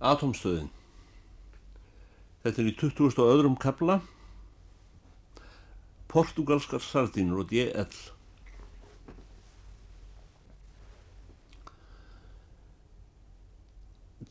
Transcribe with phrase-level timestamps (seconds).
[0.00, 0.70] Atomstöðin.
[2.40, 3.20] Þetta er í 20.
[3.20, 3.98] og öðrum kabla.
[6.08, 7.98] Portugalskar sardínur og DL.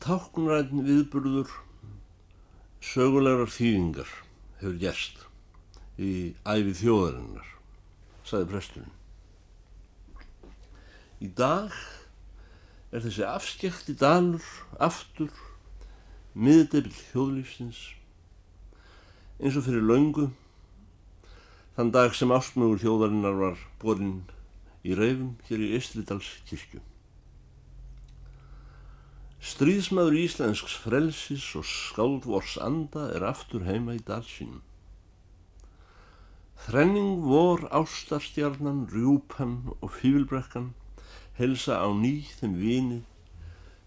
[0.00, 1.52] Táknræðin viðburður
[2.82, 4.10] sögulegar þýðingar
[4.60, 5.26] hefur gerst
[6.00, 7.50] í æfi þjóðarinnar,
[8.24, 8.94] saði presturinn.
[11.20, 11.76] Í dag
[12.90, 14.46] er þessi afskekti dalur
[14.80, 15.30] aftur
[16.34, 17.80] miðdebill þjóðlífsins
[19.40, 20.28] eins og fyrir laungu
[21.76, 24.20] þann dag sem ástmögur þjóðarinnar var borinn
[24.84, 26.80] í reyfum hér í Istridals kirkju.
[29.40, 34.60] Stríðsmaður íslensks frelsis og skáldvors anda er aftur heima í dalsínum.
[36.60, 40.74] Þrenning vor ástarstjarnan, rjúpan og fívilbrekkan
[41.40, 43.00] helsa á ný þeim vini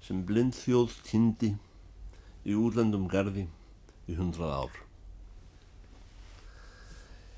[0.02, 1.52] sem blind þjóð tindi
[2.43, 3.47] í útlendum gardi
[4.07, 4.79] í hundrað ár.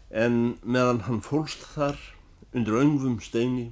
[0.10, 2.00] En meðan hann fólst þar
[2.56, 3.70] undir öngvum steini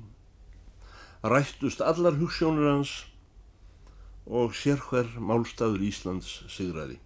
[1.24, 3.06] rættust allar hugssjónur hans
[4.28, 7.00] og sérhver málstafur Íslands sigraði.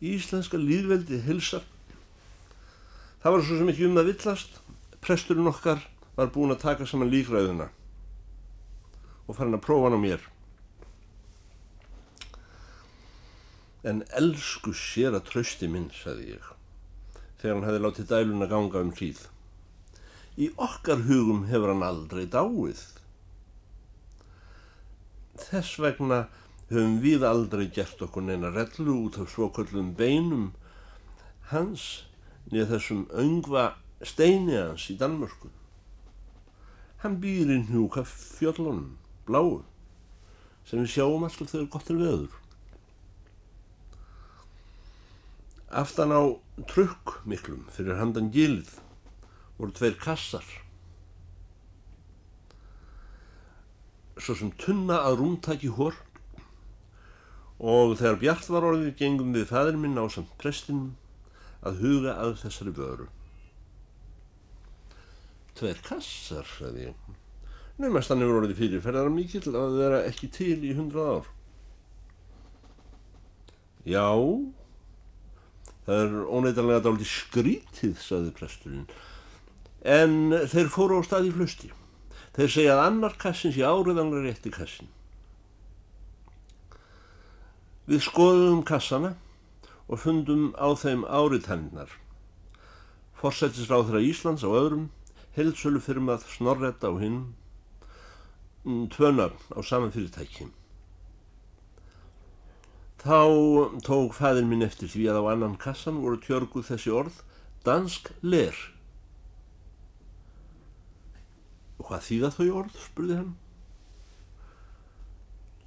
[0.00, 1.64] Íslenska líðveldi hilsar.
[3.22, 4.60] Það var svo sem ekki um að villast.
[5.00, 5.80] Presturinn okkar
[6.16, 7.70] var búin að taka saman líkræðuna
[9.26, 10.22] og farin að prófa hann á mér.
[13.84, 16.46] En elsku sér að trösti minn, sagði ég,
[17.40, 19.26] þegar hann hefði látið dæluna ganga um hríð.
[20.36, 22.82] Í okkar hugum hefur hann aldrei dáið.
[25.36, 26.26] Þess vegna
[26.70, 30.48] höfum við aldrei gert okkur neina rellu út af svoköllum beinum
[31.52, 32.06] hans
[32.50, 33.68] niður þessum öngva
[34.02, 35.50] steini hans í Danmörku.
[37.02, 38.96] Hann býr í hnjúka fjöllunum,
[39.28, 39.62] bláu,
[40.66, 42.34] sem við sjáum alltaf þegar gott er veður.
[45.76, 46.22] Aftan á
[46.70, 48.70] trukk miklum fyrir handan gilið
[49.58, 50.46] voru tveir kassar
[54.16, 55.98] svo sem tunna að rúmtaki hór
[57.60, 60.94] og þegar bjart var orðið gengum við fæðir minn á samt prestinum
[61.66, 63.06] að huga að þessari vöru.
[65.56, 67.14] Tveir kassar, sagði ég.
[67.80, 71.30] Nefnast hann hefur orðið fyrirferðar mikill að vera ekki til í hundrað ár.
[73.86, 74.08] Já,
[75.86, 78.86] það er óneitanlega dálítið skrítið, sagði presturinn,
[79.86, 81.70] en þeir fóru á stað í flusti.
[82.36, 84.90] Þeir segja að annar kassin sé áriðanlega rétti kassin.
[87.86, 89.14] Við skoðum kassana
[89.86, 91.88] og fundum á þeim áriðtennar.
[93.16, 94.88] Forsættisráð þeirra Íslands á öðrum,
[95.38, 97.20] heldsölu firmað Snorretta á hinn,
[98.66, 100.50] mm, tvönar á saman fyrirtæki.
[103.06, 103.22] Þá
[103.86, 107.20] tók fæðin minn eftir því að á annan kassan voru tjörguð þessi orð
[107.62, 108.56] dansk ler.
[111.78, 113.32] Og hvað þýða þau orð, spurði hann.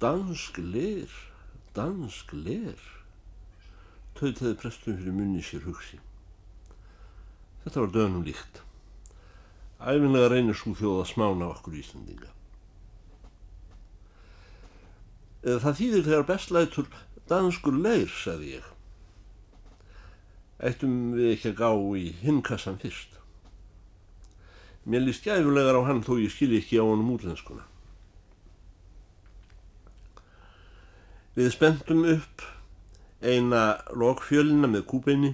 [0.04, 1.16] Dansk ler,
[1.76, 2.84] dansk ler,
[4.20, 6.00] tauðtaði prestum fyrir munni sér hugsi.
[7.64, 8.60] Þetta var dönum líkt.
[9.80, 12.34] Æfinlega reynir svo þjóða smána okkur Íslandinga.
[15.40, 16.88] Það þýðir þegar bestlætur
[17.30, 18.68] danskur leir, sagði ég.
[20.60, 23.16] Ættum við ekki að gá í hinnkassan fyrst.
[24.84, 27.64] Mér líst gæfulegar á hann þó ég skilji ekki á honum útlenskuna.
[31.36, 32.44] Við spenntum upp
[33.22, 35.30] eina lokfjölina með kúbeini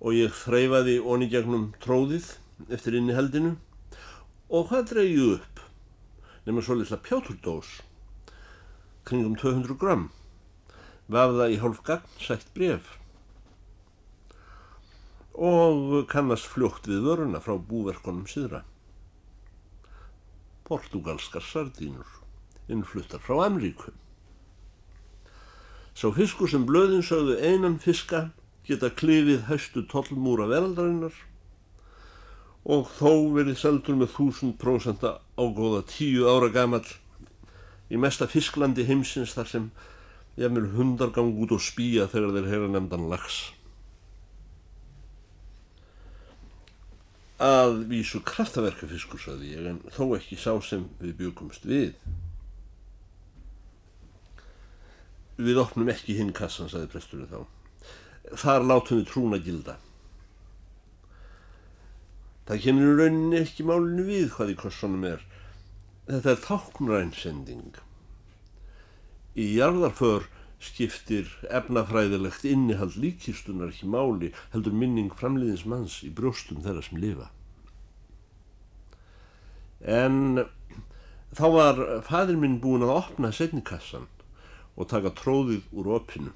[0.00, 2.34] og ég þreyfaði onni gegnum tróðið
[2.72, 3.54] eftir inniheldinu
[4.50, 5.62] og hvað dreyju upp
[6.46, 7.78] nema svo litla pjáturdós
[9.06, 10.08] kringum 200 gram
[11.10, 12.96] vafða í hálf gagn sætt bref
[15.40, 18.60] og kannast fljótt við vöruna frá búverkonum síðra.
[20.68, 22.06] Portugalskar sardínur,
[22.68, 23.94] innfluttar frá Amríku.
[25.96, 28.28] Sá fiskur sem blöðin sögðu einan fiska
[28.68, 31.16] geta klifið höstu tollmúra veraldarinnar
[32.64, 36.84] og þó verið seldur með þúsund prósenta ágóða tíu ára gamal
[37.90, 39.70] í mesta fisklandi heimsins þar sem
[40.40, 43.40] ég vil hundargang út og spýja þegar þeir heyra nefndan lags.
[47.40, 51.94] að vísu kraftaverkafiskur, saði ég, en þó ekki sá sem við byggumst við.
[55.40, 57.46] Við opnum ekki hinn kassan, saði presturinn þá.
[58.36, 59.78] Þar látum við trúna gilda.
[62.50, 65.24] Það í rauninni ekki málinu við hvað í kossunum er.
[66.10, 67.80] Þetta er táknrænsending.
[69.40, 70.26] Í jarðarför
[70.60, 77.30] skiptir efnafræðilegt innihald líkistunar ekki máli heldur minning framliðins manns í brjóstum þeirra sem lifa.
[79.80, 80.44] En
[81.32, 84.08] þá var fadir minn búin að opna setnikassan
[84.76, 86.34] og taka tróðið úr opinu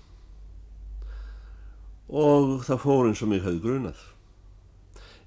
[2.09, 4.01] og það fór eins og mig hefði grunað.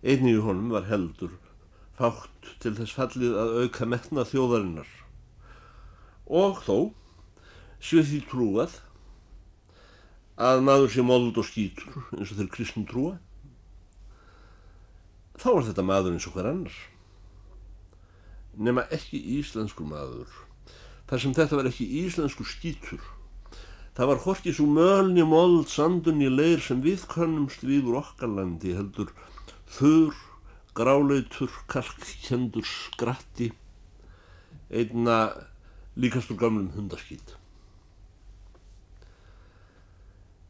[0.06, 1.34] Einnig í honum var heldur
[1.98, 4.90] fátt til þess fallið að auka metna þjóðarinnar
[6.42, 6.78] og þó
[7.84, 8.76] svið því trúað
[10.38, 13.18] að maður sé mold og skýtur eins og þeir kristnum trúa.
[15.38, 16.78] Þá var þetta maður eins og hver annar.
[18.58, 20.32] Nema ekki íslenskur maður.
[21.10, 23.04] Þar sem þetta var ekki íslenskur skýtur
[23.98, 28.76] Það var horkið svo mölni mold sandun í leir sem við könnumst við úr okkarlandi
[28.78, 29.10] heldur
[29.74, 30.14] þurr,
[30.78, 33.48] gráleitur, kalkkendur skratti
[34.70, 35.18] einna
[35.98, 37.34] líkastur gamlum hundaskýt.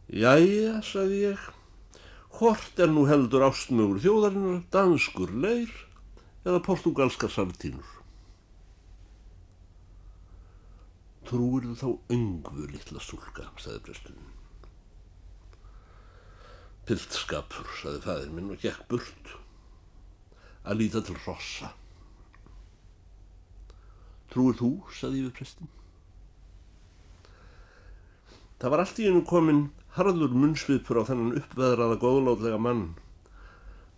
[0.07, 1.42] Jæja, sagði ég,
[2.39, 5.74] hort er nú heldur ástmögur þjóðarinnar, danskur leir
[6.48, 7.89] eða portugalskar sartínur?
[11.27, 14.30] Trúir þú þá öngvu litla stúlka, sagði presturinn.
[16.88, 19.33] Piltskapur, sagði fæðir minn og gekk burt
[20.63, 21.74] að líta til rossa.
[24.31, 25.74] Trúir þú, sagði ég við prestin.
[28.57, 29.68] Það var allt í einu komin
[29.98, 32.88] harður munnsvipur á þennan uppveðraða góðlátlega mann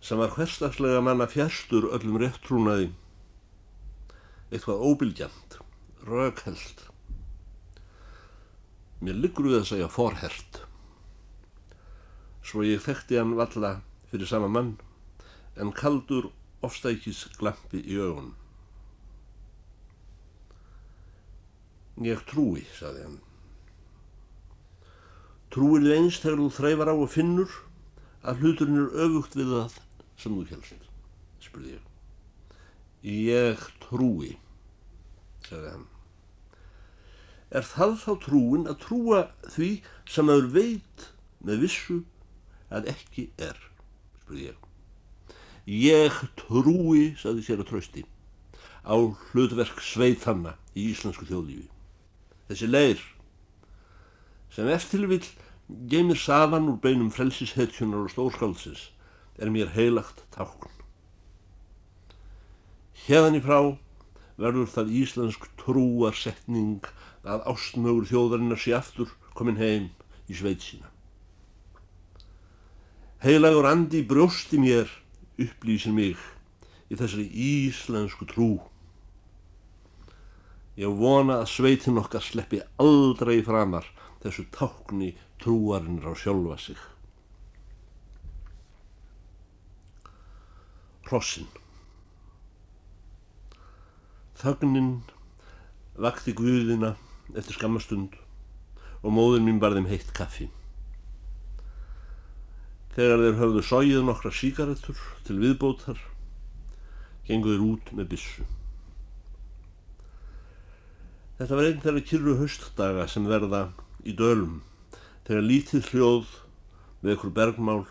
[0.04, 2.90] sem var hverstagslega manna fjarstur öllum réttrúnaði,
[4.48, 5.56] eitthvað óbylgjant,
[6.08, 6.84] rögheld.
[9.00, 10.62] Mér liggur við að segja forhert.
[12.44, 13.78] Svo ég þekkti hann valla
[14.12, 14.74] fyrir sama mann
[15.60, 16.30] en kaldur
[16.64, 18.34] ofstækis glampi í augun.
[22.00, 23.20] Ég trúi, saði hann.
[25.50, 27.54] Trúir þið einst þegar þú þræfar á og finnur
[28.20, 29.78] að hluturinn er öfugt við það
[30.20, 30.90] sem þú helst,
[31.42, 31.86] spurði ég.
[33.10, 34.34] Ég trúi,
[35.48, 35.88] sagði hann
[37.50, 39.20] er það þá trúin að trúa
[39.50, 39.70] því
[40.08, 41.06] sem aður veit
[41.46, 41.98] með vissu
[42.70, 43.58] að ekki er,
[44.22, 44.58] spurði ég.
[45.70, 48.04] Ég trúi, saði sér að trösti,
[48.86, 48.96] á
[49.30, 51.66] hlutverk sveitanna í íslensku þjóðlífi.
[52.50, 53.02] Þessi leir
[54.54, 55.26] sem eftirvill
[55.90, 58.90] geymir safan úr beinum frelsishetjunar og stórskálsins
[59.38, 60.70] er mér heilagt tákn.
[63.06, 63.60] Hérðan í frá
[64.40, 66.86] verður það íslensk trúarsetning
[67.24, 69.90] að ástmögur þjóðarinnar sé aftur komin heim
[70.28, 70.88] í sveit sína.
[73.20, 74.88] Heilagur andi brjósti mér
[75.40, 76.16] upplýsir mig
[76.88, 78.50] í þessari íslensku trú.
[80.80, 83.88] Ég vona að sveitin okkar sleppi aldrei framar
[84.22, 85.10] þessu tákni
[85.42, 86.78] trúarinnir á sjálfa sig.
[91.10, 91.48] Hrossin
[94.40, 95.02] Þögnin
[96.00, 96.94] vakti guðina
[97.34, 98.14] eftir skammastund
[99.02, 100.46] og móður mín barði um heitt kaffi.
[102.94, 106.00] Þegar þeir höfðu sóið nokkra síkaretur til viðbótar,
[107.28, 108.48] genguður út með bissu.
[111.40, 113.62] Þetta var einn þeirra kyrru höstdaga sem verða
[114.04, 114.58] í dölum,
[115.24, 116.34] þegar lítið hljóð
[117.00, 117.84] með ykkur bergmál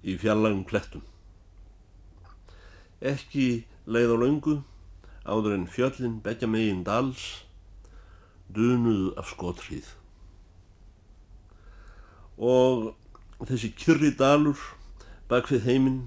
[0.00, 1.02] í fjallagum klettum.
[3.04, 4.56] Ekki leið á laungu,
[5.28, 7.26] áður en fjöllin begja megin dals
[8.48, 9.88] dunuðu af skotrið
[12.38, 12.94] og
[13.42, 14.60] þessi kyrri dalur
[15.28, 16.00] bak við heiminn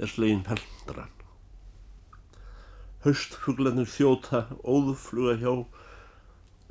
[0.00, 1.19] er slegin perndran
[3.04, 5.54] haustfuglarnir þjóta óðufluga hjá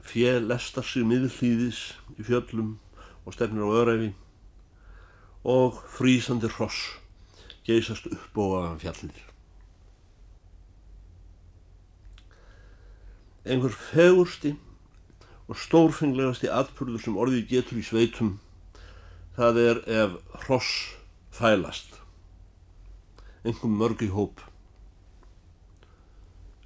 [0.10, 1.82] fél lestar sig miðlýðis
[2.18, 2.76] í fjöllum
[3.26, 4.12] og stefnir á öræfi.
[5.44, 7.00] Og frísandi hross
[7.66, 9.30] geysast upp á fjallir
[13.50, 14.54] einhver fegursti
[15.50, 18.36] og stórfenglegasti atpurður sem orðið getur í sveitum
[19.38, 20.74] það er ef hross
[21.34, 21.96] fælast.
[23.48, 24.44] Einhver mörg í hóp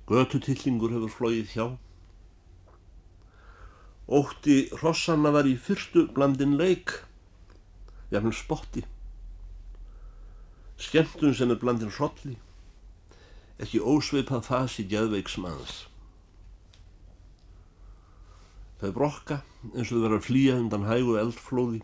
[0.09, 1.65] götutillingur hefur flóið hjá.
[4.07, 6.97] Ótti hrossanna var í fyrstu blandin leik
[8.11, 8.83] jafnvel spotti.
[10.77, 12.35] Skemmtun sem er blandin hrolli
[13.63, 15.83] ekki ósveipað fasi gæðveiks manns
[18.83, 19.35] Þau brokka
[19.71, 21.77] eins og þau verður að flýja undan hægu eldflóði,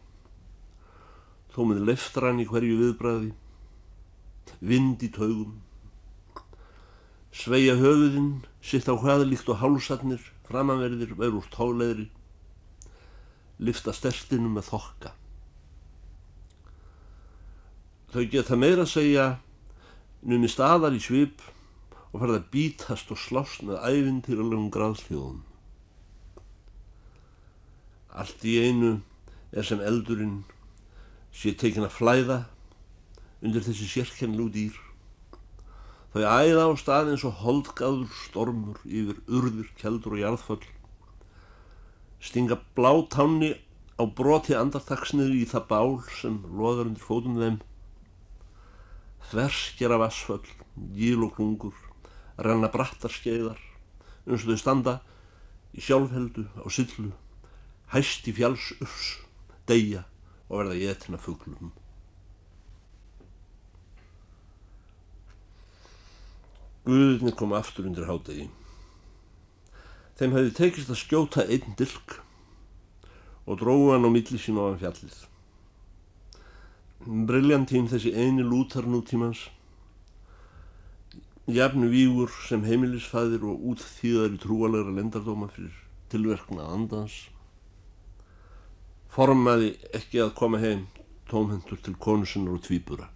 [1.55, 3.29] þó með leftrann í hverju viðbræði,
[4.59, 5.53] vind í taugum,
[7.35, 12.07] sveia höfuðinn, sitt á hvaðalíkt og hálsatnir framanverðir verður úr tóleðri,
[13.59, 15.13] lifta stertinu með þokka.
[18.09, 19.25] Þau geta meira að segja
[20.25, 21.43] numi staðar í svip
[22.09, 25.43] og farið að bítast og slást með ævintýralegum graðsljóðum.
[28.09, 28.95] Allt í einu
[29.53, 30.39] er sem eldurinn
[31.35, 32.39] sé tekin að flæða
[33.45, 34.73] undir þessi sérkennlú dýr.
[36.09, 40.63] Þau æða á stað eins og holdgaður stormur yfir urður, keldur og jarðföll.
[42.17, 43.51] Stinga blá tanni
[44.01, 47.59] á broti andartaksniður í það bál sem loðar undir fótum þeim.
[49.29, 50.47] Þverskjara vassföll,
[50.97, 51.77] gíl og klungur,
[52.41, 53.59] renna brattar skeiðar,
[54.25, 54.95] eins og þau standa
[55.77, 57.11] í sjálfheldu á syllu,
[57.93, 59.11] hæst í fjáls ufs,
[59.69, 60.07] deyja
[60.49, 61.69] og verða jétina fugglum.
[66.89, 68.47] Guðinni kom aftur undir hádegi.
[70.17, 72.15] Þeim hefði tekist að skjóta einn dilk
[73.45, 75.19] og dróðu hann á milli sín ofan fjallið.
[77.29, 79.45] Briljantín þessi eini lútar nútímans,
[81.45, 85.77] jafnu vígur sem heimilisfæðir og útþýðar í trúalegra lendardóma fyrir
[86.09, 87.19] tilverkna andans,
[89.13, 90.87] formaði ekki að koma heim
[91.29, 93.13] tómhendur til konusinnar og tvíbura.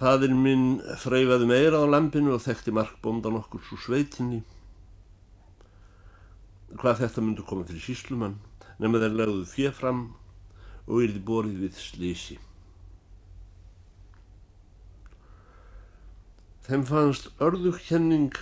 [0.00, 4.38] Fadir minn þreyfaði meira á lampinu og þekkti markbóndan okkur svo sveitinni.
[6.72, 8.38] Hvað þetta myndi koma fyrir síslumann,
[8.80, 10.00] nema þeir legðuð fjö fram
[10.86, 12.38] og yrði borið við slísi.
[16.64, 18.40] Þeim fannst örðugkenning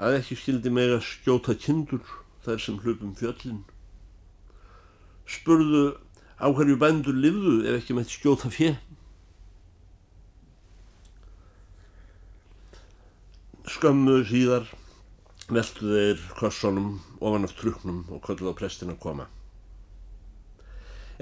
[0.00, 2.06] að ekki skildi meg að skjóta kindur
[2.46, 3.66] þær sem hlupum fjöllin.
[5.28, 5.98] Spurðu
[6.40, 8.78] á hverju bændur livðu ef ekki mætti skjóta fjö.
[13.70, 14.64] Skömmu síðar
[15.46, 19.26] veldu þeir kossunum ofan af truknum og kolluð á prestin að koma.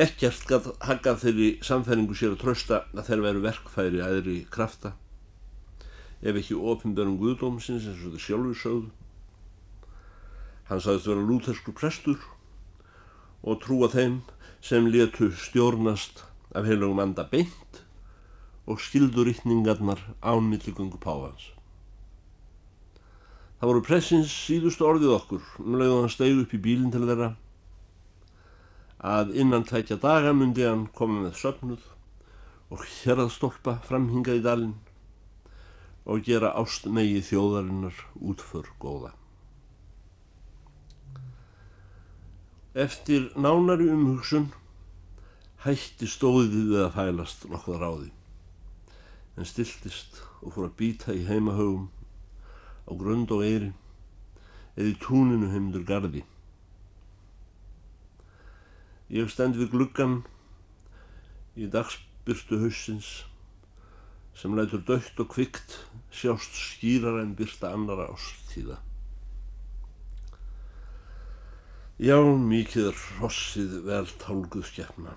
[0.01, 0.49] Ekkert
[0.89, 4.95] haggað þeirri samfæringu sér að trösta að þeir veru verkfæri aðri krafta,
[6.25, 8.91] ef ekki ofinbjörnum guðdómsins eins og þeir sjálfur sögðu.
[10.71, 12.25] Hann sagðist vera lúthersku prestur
[13.45, 14.23] og trúa þeim
[14.65, 16.25] sem letu stjórnast
[16.57, 17.85] af heilugum anda beint
[18.65, 21.58] og skildurittningarnar ánmilligungu páfans.
[23.59, 27.33] Það voru pressins síðustu orðið okkur, um leiðu hann steg upp í bílinn til þeirra,
[29.03, 31.89] að innan tækja daga myndi hann koma með söfnuð
[32.71, 34.77] og hérðstólpa framhingað í dalinn
[36.09, 37.99] og gera ást megi þjóðarinnar
[38.31, 39.11] útför góða.
[42.79, 44.53] Eftir nánari umhugsun
[45.67, 48.11] hætti stóðið við að fælast nokkuð ráði,
[49.35, 51.89] en stiltist og fór að býta í heimahögum
[52.89, 53.71] á grönd og eiri
[54.79, 56.25] eða í túninu heimdur gardi.
[59.13, 60.21] Ég stend við gluggan
[61.59, 63.13] í dagsbyrstu hausins
[64.39, 65.81] sem lætur dögt og kvikt
[66.15, 68.79] sjást skýrar en byrsta annara ástíða.
[71.99, 75.17] Já, mikið er rossið vel tálguð skefna.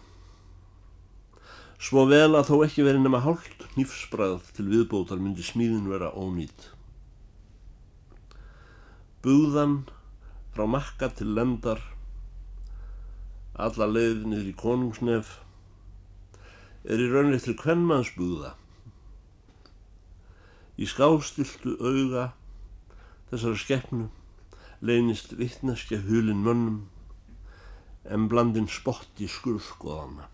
[1.81, 6.71] Svo vel að þó ekki verið nema hálft nýfsbræð til viðbótar myndi smíðin vera ónýtt.
[9.21, 9.83] Búðan
[10.55, 11.81] frá makka til lendar,
[13.53, 15.35] alla leiðinir í konungsnef,
[16.89, 18.55] er í raunir til kvennmannsbúða.
[20.81, 22.31] Í skástiltu auga
[23.29, 24.07] þessara skeppnu
[24.81, 26.81] leynist vittneskja hulin mönnum
[28.09, 30.25] en blandin spotti skurðskoðana.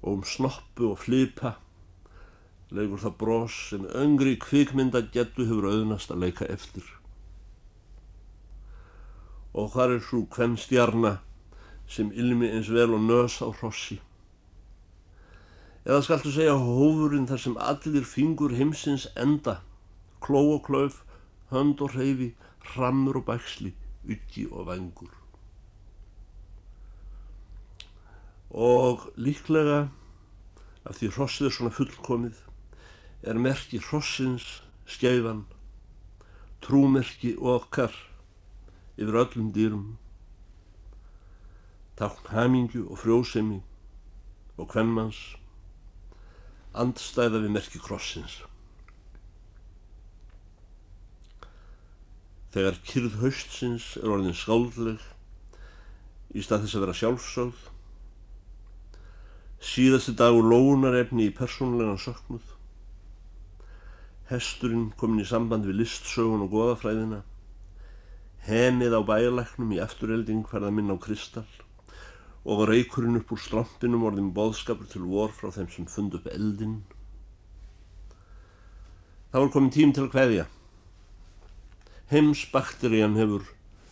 [0.00, 1.58] Og um snoppu og flipa
[2.76, 6.84] leikur það brós sem öngri kvikmynda getu hefur auðnast að leika eftir.
[9.56, 11.16] Og þar er svo hvem stjarna
[11.88, 14.00] sem ilmi eins vel og nös á hrossi.
[15.86, 19.60] Eða skaltu segja hófurinn þar sem allir fingur heimsins enda,
[20.20, 21.04] kló og klauf,
[21.52, 22.32] hönd og hreyfi,
[22.72, 23.70] hrammur og bæksli,
[24.10, 25.12] ykki og vengur.
[28.50, 29.86] Og líklega
[30.86, 32.42] af því hrossið er svona fullkomið
[33.22, 35.44] er merki hrossins skeiðan,
[36.64, 37.94] trúmerki okkar
[38.96, 39.86] yfir öllum dýrum,
[41.96, 43.62] tákn hamingju og frjósemi
[44.56, 45.18] og hvemmans,
[46.76, 48.42] andstæða við merki krossins.
[52.56, 55.02] Þegar kyrð haustsins er orðin skáldleg
[56.36, 57.64] í stað þess að vera sjálfsögð,
[59.66, 62.55] síðasti dagur lónarefni í persónulegan söknuð,
[64.30, 67.20] hesturinn komin í samband við listsögun og goðafræðina,
[68.46, 71.46] henið á bæjarlæknum í eftirelding ferða minn á kristall
[72.46, 76.80] og reykurinn upp úr strampinum orðin boðskapur til vor frá þeim sem fund upp eldinn.
[79.30, 80.46] Það var komin tím til að hveðja.
[82.10, 83.48] Heimsbakterían hefur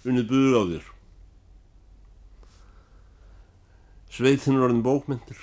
[0.06, 0.88] unnið bug á þér.
[4.14, 5.40] Sveitinn er orðin bókmyndir,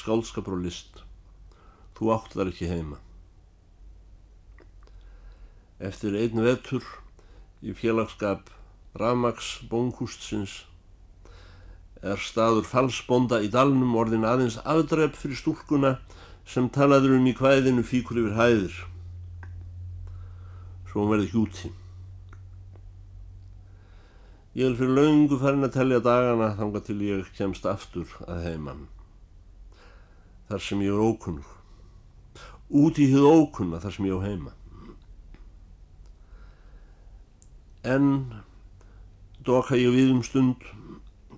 [0.00, 1.02] skálskapur og list.
[1.92, 3.00] Þú átt þar ekki heima.
[5.82, 6.84] Eftir einn vetur
[7.58, 8.52] í félagskap
[8.94, 10.60] Ramags bónkústsins
[12.06, 15.96] er staður falsbonda í dalnum orðin aðeins afdrepp fyrir stúlkuna
[16.46, 18.78] sem talaður um í hvæðinu fíkur yfir hæðir.
[20.86, 21.72] Svo hún verði hjúti.
[24.54, 28.88] Ég er fyrir laungu farin að tellja dagana þanga til ég kemst aftur að heimann.
[30.46, 31.54] Þar sem ég er ókunnug.
[32.70, 34.58] Út í hið ókunna þar sem ég á heima.
[37.82, 38.04] En
[39.42, 40.62] doka ég við um stund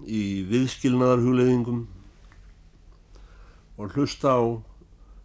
[0.05, 1.87] í viðskilnaðarhugleðingum
[3.81, 4.45] og hlusta á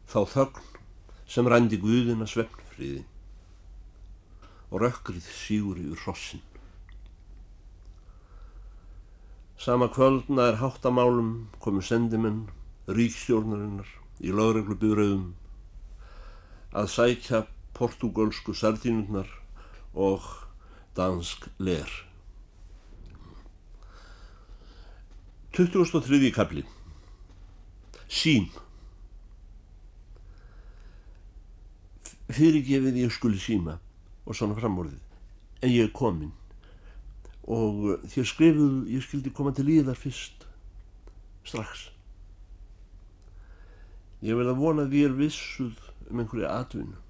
[0.07, 0.69] þá þögn
[1.27, 3.03] sem rændi Guðina svefnfríði
[4.71, 6.45] og rökkrið sígur yfir hrossin.
[9.59, 12.45] Sama kvöldna er háttamálum komu sendimenn
[12.87, 13.91] ríkstjórnarinnar
[14.23, 15.33] í lögreglu byrjöðum
[16.79, 17.43] að sækja
[17.75, 19.27] portugalsku sardínurnar
[19.93, 20.23] og
[20.95, 21.89] dansk ler.
[25.53, 26.31] 23.
[26.31, 26.63] kapli
[28.09, 28.45] Sín
[32.29, 33.79] Fyrirgefið ég skuli síma
[34.25, 36.31] og svona framorðið en ég er komin.
[37.49, 40.45] Og þér skrifuð ég skildi koma til líðar fyrst.
[41.43, 41.87] Strax.
[44.21, 45.79] Ég vil að vona því er vissuð
[46.11, 47.08] um einhverju atvinnu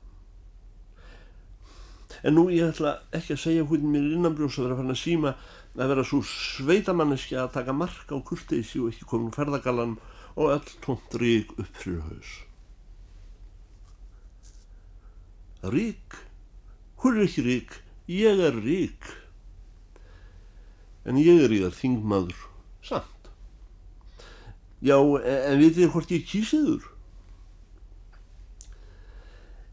[2.23, 5.33] en nú ég ætla ekki að segja hvernig mér innanbrjóðs að vera fara að síma
[5.79, 9.97] að vera svo sveitamanniski að taka marka á kurteysi og ekki komin ferðagalan
[10.35, 12.31] og öll tónt rík upp fyrir haus.
[15.63, 16.19] Rík?
[17.03, 17.79] Hún er ekki rík,
[18.11, 19.07] ég er rík.
[21.07, 22.45] En ég er í þar þingmaður,
[22.83, 23.29] samt.
[24.83, 26.87] Já, en vitið þér hvort ég kýsiður?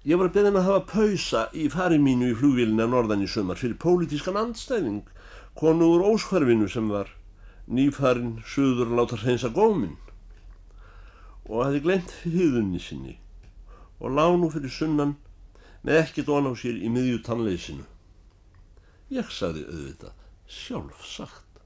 [0.06, 3.28] Ég var að beða henn að hafa pausa í fari mínu í flugvílina norðan í
[3.30, 5.00] sömar fyrir pólitískan andstæðing
[5.58, 7.10] konu úr óskvarfinu sem var
[7.66, 9.96] nýfarinn söður að láta hreinsa góminn
[11.48, 13.16] og hafi glemt hýðunni sinni
[13.98, 15.16] og lánu fyrir sunnan
[15.82, 17.84] með ekki dón á sér í miðju tannleysinu.
[19.10, 20.14] Ég sagði auðvitað,
[20.50, 21.60] sjálf sagt.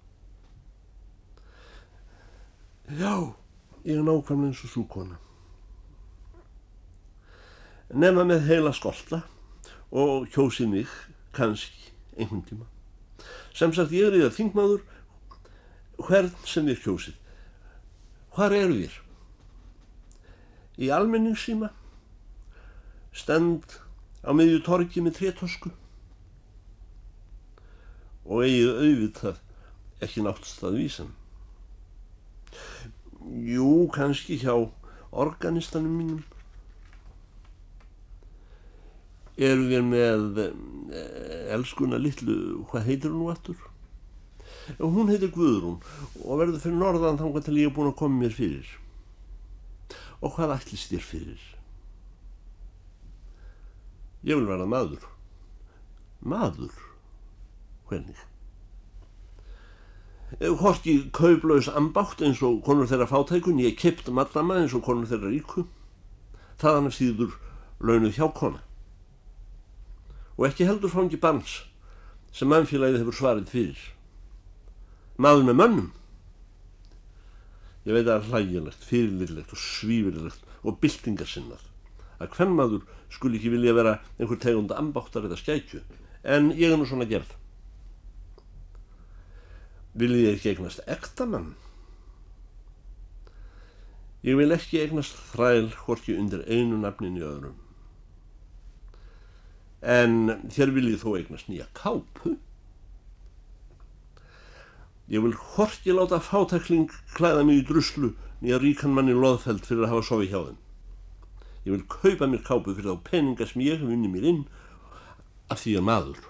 [3.00, 3.32] Já,
[3.84, 5.16] ég er nákvæmlega eins og súkona.
[7.90, 9.24] Nefna með heila skolta
[9.90, 10.92] og kjósið mig
[11.34, 12.68] kannski einhvern tíma.
[13.54, 14.84] Sem sagt ég er í það þingmaður
[16.06, 17.16] hvern sem þér kjósið.
[18.36, 18.96] Hvar eru þér?
[20.80, 21.72] Í almenningssíma,
[23.12, 23.80] stend
[24.22, 25.74] á miðju torgi með trétosku
[28.24, 29.40] og eigið auðvitað
[30.06, 31.06] ekki náttúrulega að vísa.
[33.50, 34.54] Jú, kannski hjá
[35.10, 36.22] organistanum mínum
[39.40, 43.58] eru við með eh, elskuna litlu, hvað heitir hún nú aftur?
[44.78, 45.80] Hún heitir Guðrún
[46.20, 48.68] og verður fyrir norðan þangar til ég er búin að koma mér fyrir.
[50.20, 51.46] Og hvað ætlist þér fyrir?
[54.28, 55.06] Ég vil vera maður.
[56.20, 56.76] Maður?
[57.88, 58.26] Hvernig?
[60.60, 65.08] Hvort ég kauplaus ambátt eins og konur þeirra fátækun, ég kipt madama eins og konur
[65.10, 65.66] þeirra ríku.
[66.60, 67.38] Þaðan er síður
[67.80, 68.60] launuð hjá kona
[70.40, 71.58] og ekki heldur fangi barns
[72.32, 73.80] sem mannfélagið hefur svarið fyrir.
[75.20, 75.90] Maður með mönnum.
[77.84, 81.66] Ég veit að það er hlægilegt, fyrirlilegt og svífirlegt og byltingarsinnað
[82.20, 85.84] að hvern maður skul ekki vilja vera einhver tegunda ambáttar eða skækju
[86.24, 87.36] en ég er nú svona gerð.
[90.00, 91.52] Viljið ég ekki eignast ektamann?
[94.24, 97.59] Ég vil ekki eignast þræl horki undir einu nafnin í öðrum
[99.80, 100.16] en
[100.52, 102.36] þér viljið þó eignast nýja kápu?
[105.10, 109.94] Ég vil horki láta fátakling klæða mig í druslu nýja ríkan manni loðfeld fyrir að
[109.94, 110.58] hafa sofi hjá þeim.
[111.66, 114.42] Ég vil kaupa mér kápu fyrir þá peninga sem ég hef unni mér inn
[115.50, 116.20] af því að maður.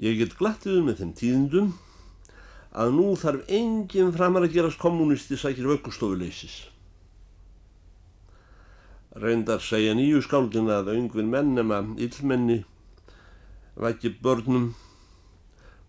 [0.00, 1.72] Ég get glattið með þeim tíðindum
[2.70, 6.69] að nú þarf enginn framar að gerast kommunisti sækir vöggustofuleysis
[9.16, 12.62] reyndar segja nýju skáldin að öngvin menn nema illmenni
[13.80, 14.70] vækki börnum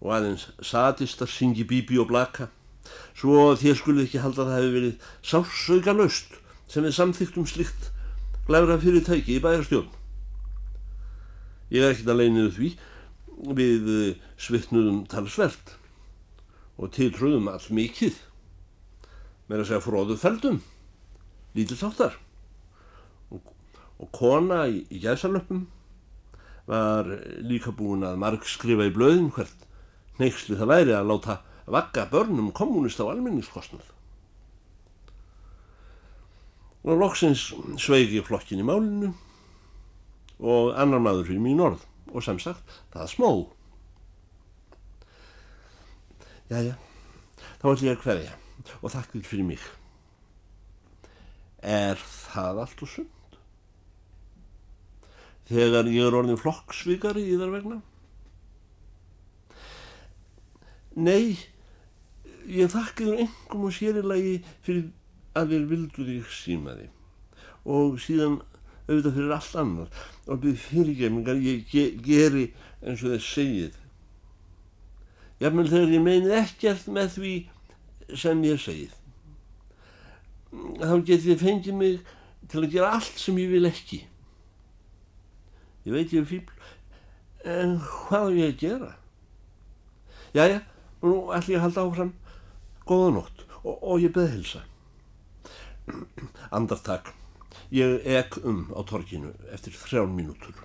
[0.02, 2.50] og aðeins satistar syngi bíbi og blaka.
[3.14, 6.38] Svo þér skulle ekki halda að það hefði verið sásauka laust
[6.72, 7.92] sem við samþyktum slikt
[8.48, 9.92] glæfra fyrirtæki í bæjarstjórn.
[11.72, 12.72] Ég er ekkert að leiniðu því.
[13.58, 13.88] Við
[14.42, 15.76] svitnuðum talsvert
[16.82, 18.18] og tiltrúðum all mikið.
[19.50, 20.60] Með að segja fróðu feldum,
[21.58, 22.31] lítilsáttar og,
[24.02, 25.66] og kona í, í gæsalöpum
[26.70, 27.08] var
[27.46, 29.66] líka búin að marg skrifa í blöðin hvert
[30.22, 31.38] neyksli það væri að láta
[31.72, 33.86] vakka börnum kommunist á almenningskostnað.
[36.82, 39.12] Og loksins sveigi flokkin í málinu
[40.42, 43.32] og annar maður fyrir mín orð og sem sagt það smó.
[46.52, 46.76] Jæja,
[47.62, 48.34] þá ætlum ég að hverja
[48.82, 49.72] og þakkið fyrir mig.
[51.62, 53.21] Er það allt og sund?
[55.52, 57.78] Þegar ég er orðin flokksvíkari í þar vegna?
[60.96, 61.36] Nei,
[62.48, 64.86] ég þakki þér engum og sérilagi fyrir
[65.36, 66.94] að þér vildu þig síma þig.
[67.68, 68.38] Og síðan
[68.88, 72.46] auðvitað fyrir allt annar og byrð fyrirgefningar ég ge geri
[72.80, 73.76] eins og þess segið.
[75.42, 77.34] Jafnvel þegar ég meini ekkert með því
[78.24, 78.96] sem ég segið.
[80.80, 82.16] Þá get ég fengið mig
[82.52, 84.02] til að gera allt sem ég vil ekki
[85.86, 88.92] ég veit ég er fíbl en hvað er ég að gera
[90.36, 90.60] jájá,
[91.02, 92.12] nú ætlum ég að halda áfram
[92.88, 94.62] góða nótt og, og ég beði hilsa.
[96.56, 97.12] Andartak,
[97.74, 100.56] ég ek um á torkinu eftir þrján mínútur.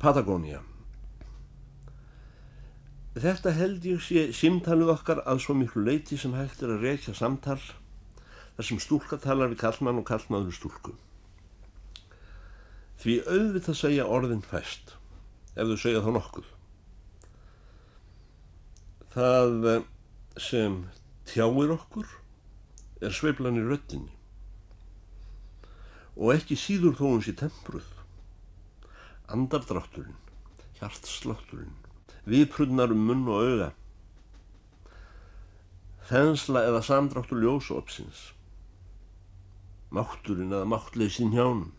[0.00, 0.62] Patagonia
[3.16, 7.14] Þetta held ég sé símtalið okkar að svo miklu leiti sem hægt er að reykja
[7.16, 7.56] samtal
[8.58, 10.92] þar sem stúlka talar við kallmann og kallmann við stúlku.
[13.00, 14.96] Því auðvitað segja orðin fæst
[15.56, 16.52] ef þau segja þá nokkuð.
[19.16, 19.86] Það eh,
[20.40, 20.82] sem
[21.28, 22.10] tjáir okkur
[23.04, 24.16] er sveiflan í röttinni
[26.16, 27.88] og ekki síður þó hún sé tempruð.
[29.32, 30.16] Andardrátturinn,
[30.78, 31.74] hjartslátturinn,
[32.30, 33.70] viðprunnar um munn og auga,
[36.08, 38.20] þensla eða samdráttur ljósópsins,
[39.90, 41.74] mátturinn eða máttleysin hjánum,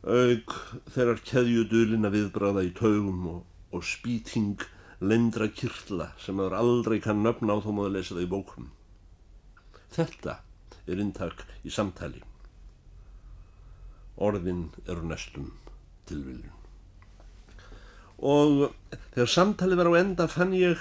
[0.00, 0.54] aug
[0.88, 3.40] þeirrar keðjudulina viðbráða í taugum og,
[3.76, 4.62] og spýting
[5.00, 8.70] lendra kyrla sem maður aldrei kann nöfna á þó maður lesa það í bókum.
[9.92, 10.38] Þetta
[10.86, 12.22] er intak í samtali.
[14.20, 15.50] Orðin eru næstum
[16.08, 16.56] tilviljun.
[18.20, 18.70] Og
[19.14, 20.80] þegar samtali var á enda fann ég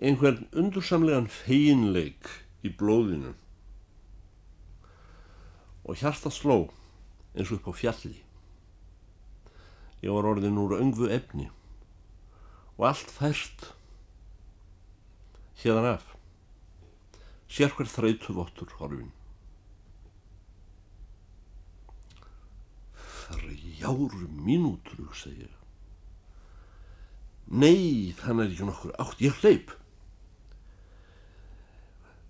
[0.00, 2.28] einhvern undursamlegan feinleik
[2.64, 3.34] í blóðinu
[5.84, 6.64] og hjarta sló
[7.36, 8.23] eins og upp á fjalli.
[10.04, 11.48] Ég var orðin úr öngvu efni.
[12.76, 13.70] Og allt fært
[15.62, 16.06] hérðan af.
[17.48, 19.12] Sér hver þreytu vottur horfin.
[23.24, 25.54] Þrjáru mínútur segja
[27.50, 29.74] nei þannig er ekki nokkur átt ég hleyp.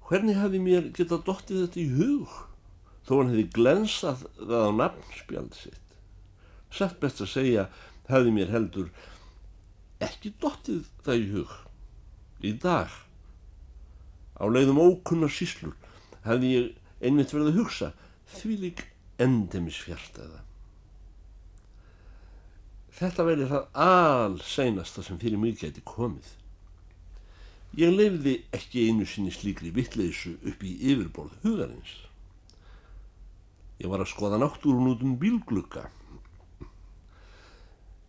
[0.05, 2.35] Hvernig hafi mér getað dottið þetta í hug
[3.07, 5.84] þó hann hefði glensað það á nafnspjald sitt
[6.75, 7.67] satt best að segja
[8.11, 8.91] hafi mér heldur
[10.05, 11.53] ekki dottið það í hug
[12.45, 12.91] í dag.
[14.37, 15.77] Á leiðum ókunnar síslur
[16.27, 16.73] hefði ég
[17.05, 17.93] einmitt verið að hugsa
[18.35, 18.89] því lík
[19.23, 20.43] endemis fjartaða
[22.95, 26.27] þetta verið það al seinasta sem fyrir mig geti komið.
[27.75, 31.95] Ég lefði ekki einu sinni slíkri vittleysu upp í yfirborð hugarins.
[33.83, 35.89] Ég var að skoða náttúrun út um bílglugga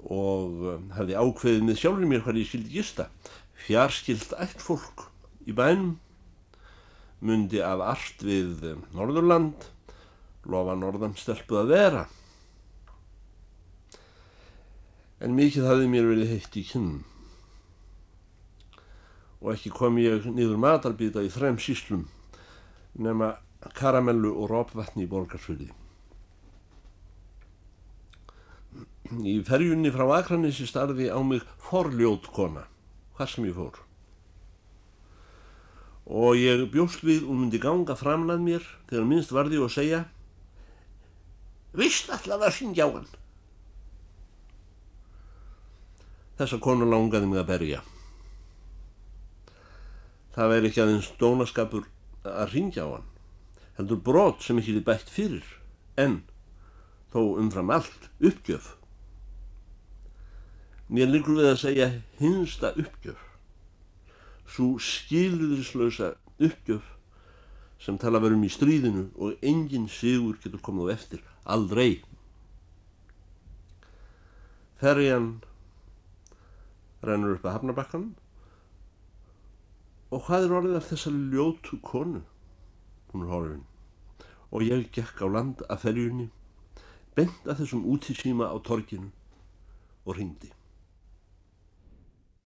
[0.06, 3.08] og um, hefði ákveðið með sjálfur mér hvað ég skildi gista.
[3.66, 5.08] Fjarskilt ætt fólk
[5.46, 5.96] í bænum
[7.26, 9.70] myndi af allt við um, Norðurland
[10.46, 12.06] lofa Norðan stelpuð að vera.
[15.24, 16.94] En mikið hafði mér verið heitt í kynn
[19.46, 22.06] og ekki kom ég niður matarbita í þrem síslum
[22.98, 23.36] nema
[23.78, 25.70] karamellu og rópvatni í borgarsfyrði
[29.26, 32.66] í ferjunni frá Akranissi starði á mig forljót kona
[33.16, 33.80] hvað sem ég fór.
[36.06, 40.06] Og ég bjóst við og myndi ganga framlað mér þegar minnst varði og segja
[41.76, 43.10] Vist að syngja á hann.
[46.40, 47.82] Þessa konu langaði mig að berja.
[50.36, 51.90] Það væri ekki aðeins dónaskapur
[52.24, 53.12] að ringja á hann
[53.78, 55.48] heldur brot sem ekki er bætt fyrir
[56.00, 56.22] en
[57.12, 58.74] þó umfram allt uppgjöf
[60.88, 61.88] mér líkur við að segja
[62.20, 63.22] hinsta uppgjöf.
[64.46, 66.92] Svo skilðislösa uppgjöf
[67.82, 71.24] sem tala verum í stríðinu og engin sigur getur komið á eftir.
[71.46, 72.04] Aldrei.
[74.80, 75.40] Ferjan
[77.06, 78.14] rennur upp að hafnabakkanum
[80.14, 82.22] og hvað er orðið af þessari ljótu konu?
[83.12, 83.64] Hún er horfin.
[84.54, 86.28] Og ég gekk á land að ferjunni
[87.18, 89.10] bent að þessum útísíma á torginu
[90.06, 90.55] og ringdi